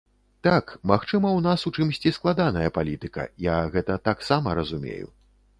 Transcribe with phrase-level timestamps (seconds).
[0.45, 5.07] Так, магчыма, у нас у чымсьці складаная палітыка, я гэта таксама разумею.